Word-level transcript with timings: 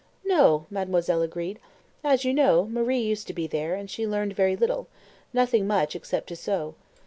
"No," 0.25 0.65
mademoiselle 0.71 1.21
agreed. 1.21 1.59
"As 2.03 2.25
you 2.25 2.33
know, 2.33 2.65
Marie 2.65 2.97
used 3.03 3.27
to 3.27 3.33
be 3.35 3.45
there, 3.45 3.75
and 3.75 3.87
learned 3.99 4.33
very 4.33 4.55
little 4.55 4.87
nothing 5.31 5.67
much, 5.67 5.95
except 5.95 6.25
to 6.29 6.35
sew. 6.35 6.73